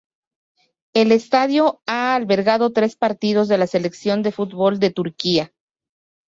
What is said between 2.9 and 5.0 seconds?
partidos de la Selección de fútbol de